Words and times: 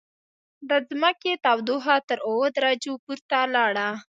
د 0.69 0.71
ځمکې 0.89 1.31
تودوخه 1.43 1.95
تر 2.09 2.19
اووه 2.27 2.47
درجو 2.57 2.93
پورته 3.03 3.39
لاړه. 3.55 3.89